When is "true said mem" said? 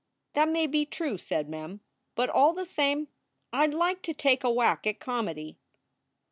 0.83-1.81